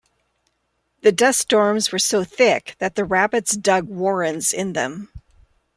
The 1.03 1.11
dust 1.11 1.39
storms 1.41 1.91
were 1.91 1.99
so 1.99 2.23
thick 2.23 2.75
that 2.79 2.95
the 2.95 3.05
rabbits 3.05 3.55
dug 3.55 3.87
warrens 3.87 4.51
in 4.51 4.73
them. 4.73 5.09